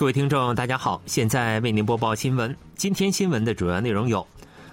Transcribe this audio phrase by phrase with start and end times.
[0.00, 2.56] 各位听众，大家好，现在为您播报新闻。
[2.74, 4.26] 今天新闻的主要内容有：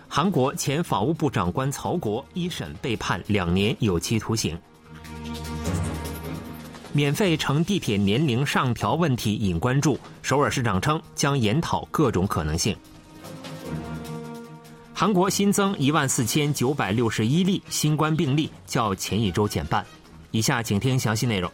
[0.08, 4.56] 韩国前法务部长官曹国一审被判两年有期徒刑；
[6.94, 12.74] 免费乘地铁年龄上调问题引关注，首尔市长称将研讨各种可能性。
[14.94, 19.86] 韩国新增一万四千九百六十一例新冠病例，较前一周减半。
[20.32, 21.52] 以下请听详细内容。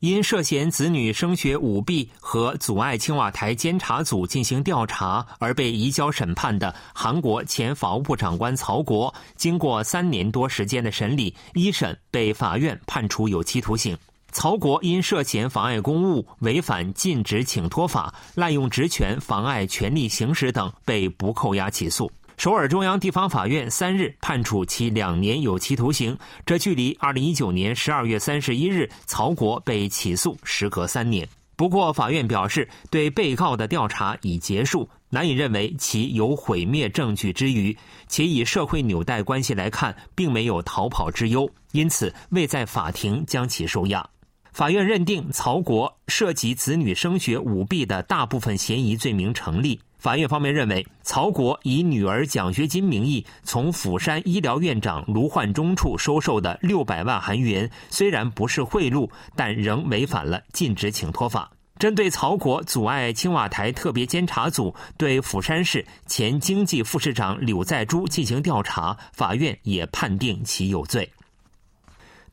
[0.00, 13.98] 因涉嫌子女升学舞弊和阻碍青瓦台监察组进行调查而被移交审判的韩国前法务部长官曹国，经过三年多时间的审理，一审被法院判处有期徒刑。
[14.30, 22.12] 曹国因涉嫌妨碍公务、违反禁止请托法、滥用职权、妨碍权力行使等，被不扣押起诉。
[22.38, 31.28] 首尔中央地方法院三日判处其两年有期徒刑，这距离二零一九年十二月三十一日曹国被起诉时隔三年。
[31.56, 44.08] 不过，法院表示对被告的调查已结束，难以认为其有毁灭证据之余，且以社会纽带关系来看，并没有逃跑之忧，因此未在法庭将其收押。
[44.52, 49.80] 法院认定曹国涉及子女升学舞弊的大部分嫌疑罪名成立。
[49.98, 61.50] 法院方面认为，曹国以女儿奖学金名义从釜山医疗院长卢焕中处收受的六百万韩元，虽然不是贿赂，但仍违反了禁止请托法。
[61.80, 71.08] 针对曹国阻碍青瓦台特别监察组对釜山市前经济副市长柳在洙进行调查，法院也判定其有罪。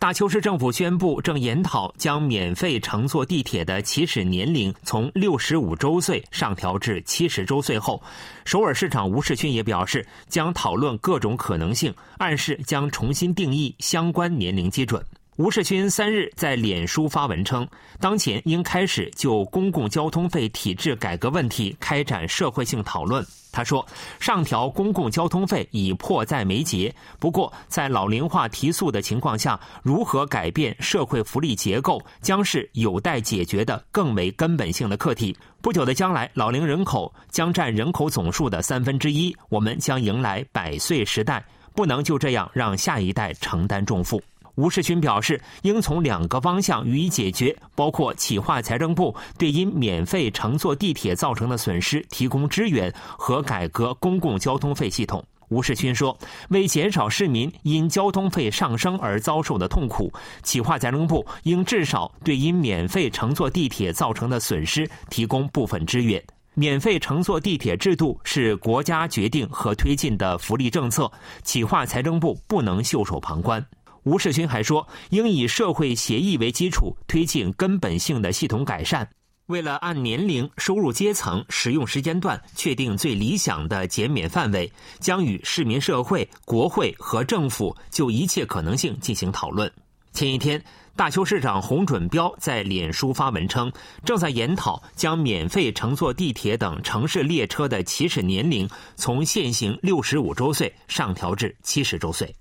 [0.05, 7.99] 大邱市政府宣布，正研讨将免费乘坐地铁的起始年龄从六十五周岁上调至七十周岁后，
[8.45, 15.03] 首尔市长吴世勋也表示，将讨论各种可能性，暗示将重新定义相关年龄基准。
[15.38, 17.68] 吴世勋三日在脸书发文称，
[18.00, 23.22] 当前应开始就公共交通费体制改革问题开展社会性讨论。
[23.51, 23.85] 他说，
[24.18, 35.35] 上调公共交通费已迫在眉睫，不过在老龄化提速的情况下，如何改变社会福利结构，将是有待解决的更为根本性的课题。
[35.62, 44.22] 不久的将来，老龄人口将占人口总数的三分之一，我们将迎来百岁时代，不能就这样让下一代承担重负。
[44.55, 55.23] 吴世勋表示，应从两个方向予以解决，包括企划财政部对因免费乘坐地铁造成的损失提供支援和改革公共交通费系统。
[55.49, 56.17] 吴世勋说，
[56.49, 60.11] 为减少市民因交通费上升而遭受的痛苦，
[60.41, 66.21] 企划财政部应至少对因免费乘坐地铁造成的损失提供部分支援。
[66.55, 71.11] 免费乘坐地铁制度是国家决定和推进的福利政策，
[71.44, 73.63] 企划财政部不能袖手旁观。
[74.05, 79.09] 吴世勋还说，应以社会协议为基础，推进根本性的系统改善。
[79.47, 89.71] 为了按年龄、收入阶层、使用时间段确定最理想的减免范围，将与市民社会、国会和政府就一切可能性进行讨论。
[90.13, 90.63] 前一天，
[90.95, 93.71] 大邱市长洪准标在脸书发文称，
[94.03, 102.31] 正在研讨将免费乘坐地铁等城市列车的起始年龄从现行六十五周岁上调至七十周岁。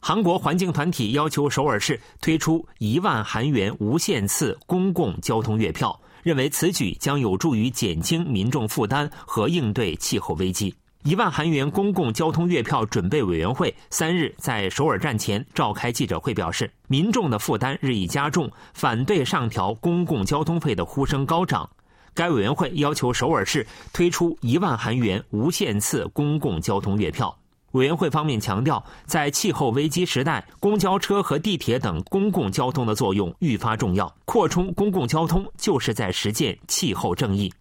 [0.00, 10.74] 韩国环境团体要求首尔市推出一万韩元无限次公共交通月票，认为此举将有助于减轻民众负担和应对气候危机。
[11.04, 21.68] 一万韩元公共交通月票准备委员会三日在首尔站前召开记者会，表示民众的负担日益加重，反对上调公共交通费的呼声高涨。
[22.14, 27.36] 该委员会要求首尔市推出一万韩元无限次公共交通月票。
[27.78, 34.12] 委员会方面强调，在气候危机时代，公交车和地铁等公共交通的作用愈发重要。
[34.24, 37.52] 扩充公共交通就是在实践气候正义。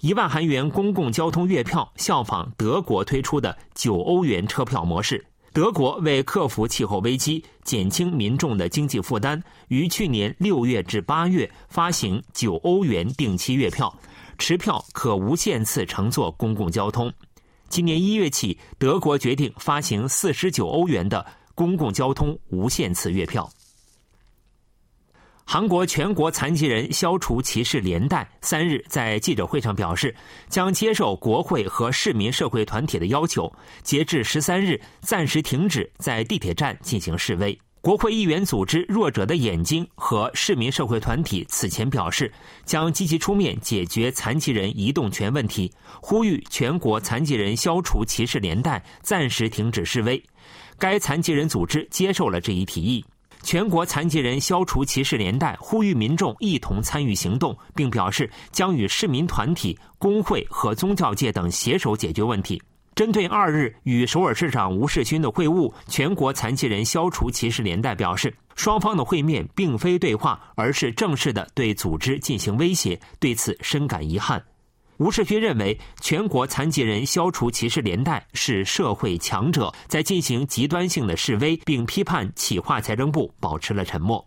[0.00, 5.24] 一万韩元公共交通月票效仿德国推出的九欧元车票模式。
[5.52, 13.92] 德国为克服气候危机、减轻民众的经济负担，于去年六月至八月发行九欧元定期月票，
[14.38, 17.12] 持票可无限次乘坐公共交通。
[17.70, 21.24] 今年一月起，德国决定发行四十九欧元的
[21.54, 23.48] 公共交通无限次月票。
[25.44, 30.12] 韩国全国残疾人消除歧视连带三日在记者会上表示，
[30.48, 33.52] 将接受国会和市民社会团体的要求，
[33.84, 37.56] 截至十三日暂时停止在地铁站进行示威。
[37.82, 42.30] 国会议员组织“弱者的眼睛”和市民社会团体此前表示，
[42.66, 45.72] 将积极出面解决残疾人移动权问题，
[46.02, 50.22] 呼吁全国残疾人消除歧视连带，暂时停止示威。
[50.78, 53.02] 该残疾人组织接受了这一提议。
[53.42, 62.60] 全国残疾人消除歧视连带呼吁民众一同参与行动，并表示将与市民团体、工会和宗教界等携手解决问题。
[63.00, 74.44] 针对二日与首尔市长吴世勋的会晤，全国残疾人消除歧视连带表示，双方的会面并非对话，而是正式的对组织进行威胁，对此深感遗憾。
[74.98, 84.22] 吴世勋认为，全国残疾人消除歧视连带是社会强者在进行极端性的示威，并批判企划财政部保持了沉默。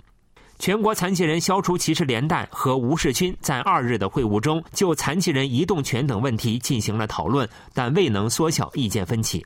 [0.63, 9.45] 全国残疾人消除歧视连带和吴世勋在二日的会晤中，就残疾人移动权等问题进行了讨论，但未能缩小意见分歧。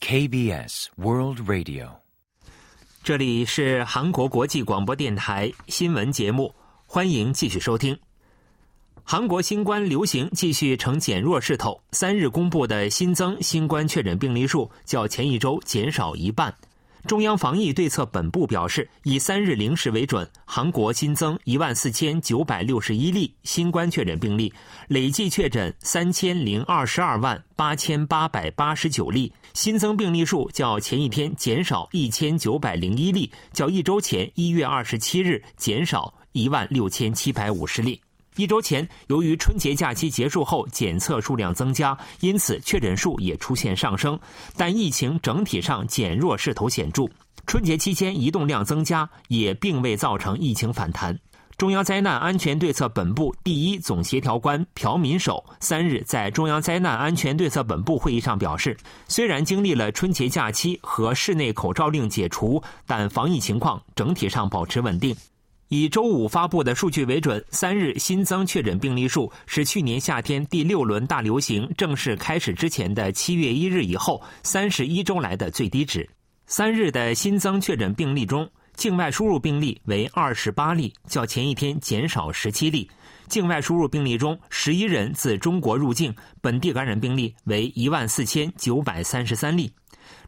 [0.00, 1.88] KBS World Radio，
[3.02, 6.54] 这里是韩国国际广播电台新闻节目。
[6.90, 7.94] 欢迎继续收听。
[9.04, 16.52] 韩国新冠流行继续呈减弱势头，三日公布的新增新冠确诊病例数较前一周减少一半。
[17.06, 24.50] 中央防疫对策本部表示，以三日零时为准，韩国新增一万四千九百六十一例新冠确诊病例，
[24.88, 36.14] 累计确诊三千零二十二万八千八百八十九例，新增病例数较前一天减少一千九百零一例，较一周前一月二十七日减少。
[36.38, 38.00] 一万六千七百五十例。
[38.36, 44.16] 一周前，由于春节假期结束后检测数量增加，因此确诊数也出现上升。
[44.56, 47.04] 但疫情整体上减弱势头显著。
[47.46, 51.18] 春节期间移动量增加，也并未造成疫情反弹。
[51.56, 58.76] 中央灾难安全对策本部第一总协调官朴敏守三日在中央灾难安全对策本部会议上表示，
[59.08, 65.16] 虽然经历了春节假期和室内口罩令解除，但防疫情况整体上保持稳定。
[65.68, 76.08] 以周五发布的数据为准，三日新增确诊病例数是去年夏天第六轮大流行正式开始之前的七月一日以后三十一周来的最低值。
[76.46, 82.90] 三日的新增确诊病例中，境外输入病例为二十八例，较前一天减少十七例。
[83.28, 89.70] 境外输入病例中，十一人自中国入境，本地感染病例为一万四千九百三十三例。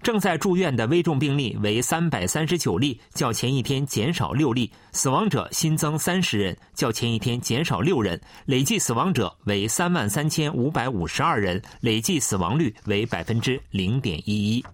[0.03, 14.65] 正在住院的危重病例为三百三十九例，较前一天减少六例；死亡者新增三十人，较前一天减少六人，累计死亡者为三万三千五百五十二人，累计死亡率为百分之零点一一。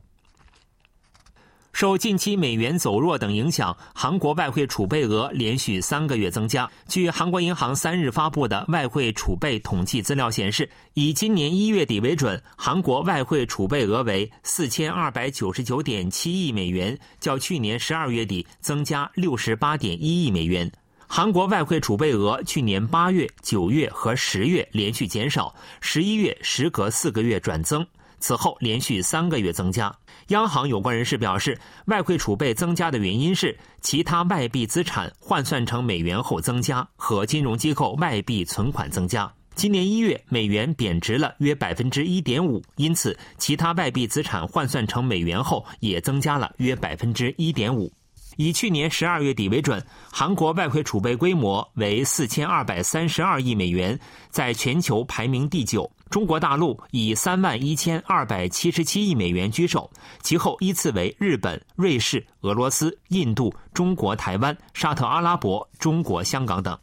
[1.77, 6.67] 受近期美元走弱等影响，韩国外汇储备额连续三个月增加。
[6.89, 20.73] 据韩国银行三日发布的外汇储备统计资料显示，以今年一月底为准，韩国外汇储备额为四千二百九十九点七亿美元，较去年十二月底增加六十八点一亿美元。
[21.07, 27.87] 韩国外汇储备额去年八月、九月和十月连续减少，十一月时隔四个月转增。
[28.19, 29.95] 此后连续三个月增加。
[30.29, 39.33] 央行有关人士表示，外汇储备增加的原因是其他外币资产换算成美元后增加和金融机构外币存款增加。
[39.55, 47.91] 今年一月，美元贬值了约百分之一点五，因此其他外币资产换算成美元后也增加了约百分之一点五。
[48.37, 49.83] 以去年十二月底为准，
[50.13, 55.91] 韩国外汇储备规模为四千二百三十二亿美元，在全球排名第九。
[56.09, 59.91] 中国大陆以三万一千二百七十七亿美元居首，
[60.23, 66.79] 其后依次为日本、瑞士、俄罗斯、印度、中国台湾、沙特阿拉伯、中国香港等。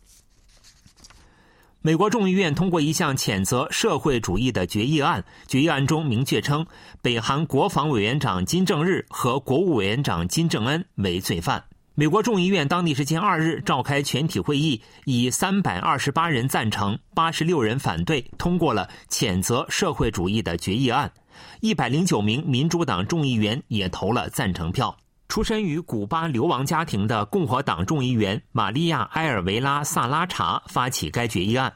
[1.81, 6.65] 美国众议院通过一项谴责社会主义的决议案，决议案中明确称，
[7.01, 11.63] 北韩国防委员长金正日和国务委员长金正恩为罪犯。
[11.95, 21.12] 美国众议院当地时间二日召开全体会议，以三百二十八人赞成、八十六人反对，通过了谴责社会主义的决议案。
[21.59, 24.97] 一百零九名民主党众议员也投了赞成票。
[25.27, 31.71] 出身于古巴流亡家庭的共和党众议员玛利亚·埃尔维拉·萨拉查发起该决议案，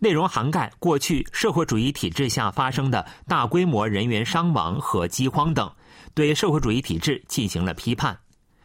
[0.00, 5.70] 内容涵盖过去社会主义体制下发生的大规模人员伤亡和饥荒等，
[6.12, 8.18] 对社会主义体制进行了批判。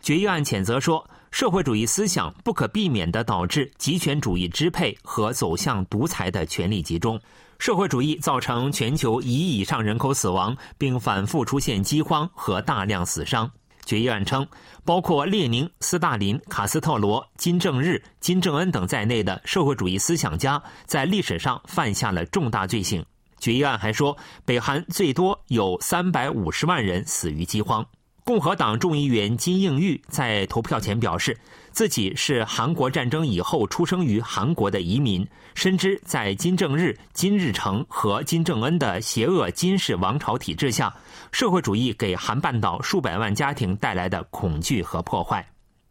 [0.07, 7.19] 决议案谴责说，社会主义思想不可避免地导致极权主义支配和走向独裁的权力集中。
[7.59, 13.51] 社会主义造成全球一亿以上人口死亡，并反复出现饥荒和大量死伤。
[13.83, 14.47] 决议案称，
[14.85, 23.05] 包括列宁、斯大林、卡斯特罗、金正日、金正恩等在内的社会主义思想家在历史上犯下了重大罪行。
[23.41, 27.85] 决议案还说，北韩最多有三百五十万人死于饥荒。
[28.27, 31.37] 共和党众议员金应玉在投票前表示，
[31.71, 40.93] 自己是韩国战争以后出生于韩国的移民，深知在金正日、金日成和金正恩的邪恶金氏王朝体制下，
[41.31, 45.47] 社会主义给韩半岛数百万家庭带来的恐惧和破坏。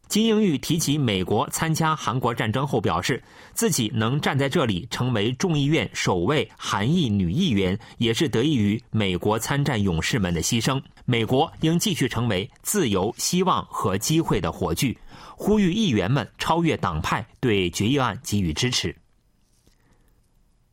[0.08, 3.22] 金英玉提起美国参加韩国战争后，表示
[3.52, 10.80] 自己能站在这里成为众议院首位韩裔女议员，也是得益于美国参战勇士们的牺牲。
[11.04, 14.96] 美国应继续成为自由、希望和机会的火炬，
[15.36, 18.94] 呼吁议员们超越党派，对决议案给予支持。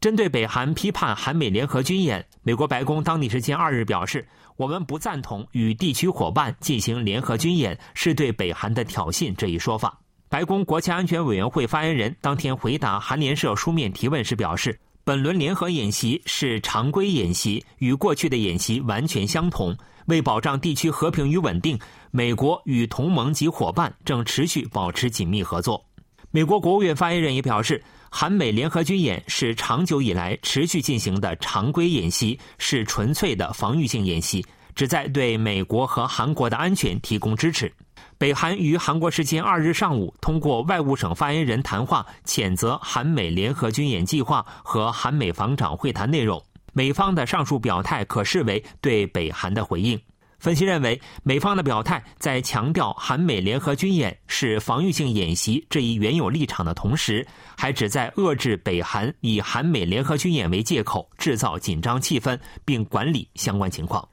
[0.03, 4.27] 针对北韩批判韩美联合军演，美国白宫当地时间二日表示。
[4.57, 9.97] 我们不赞同与地区伙伴进行联合军演是对北韩的挑衅这一说法。
[10.27, 19.73] 白宫国家安全委员会发言人当天回答韩联社书面提问时表示，本轮联合演习是常规演习，与过去的演习完全相同。
[20.07, 21.79] 为保障地区和平与稳定，
[22.11, 25.85] 美国与同盟及伙伴正持续保持紧密合作。
[26.29, 27.81] 美国国务院发言人也表示。
[28.15, 37.73] 韩美联合军演是长久以来持续进行的常规演习，是纯粹的防御性演习，旨在对美国和韩国的安全提供支持。
[38.19, 46.39] 北韩于韩国时间二日上午通过外务省发言人谈话，谴责韩美联合军演计划和韩美防长会谈内容。
[46.71, 49.99] 美方的上述表态可视为对北韩的回应。
[50.43, 64.05] 分析认为，美方的表态在强调韩美联合军演是防御性演习这一原有立场的同时，还旨在遏制北韩以韩美联合军演为借口制造紧张气氛，并管理相关情况。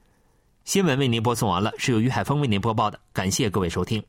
[0.64, 4.00] 新闻为您播送完了，是由于海峰为您播报的，感谢各位收听。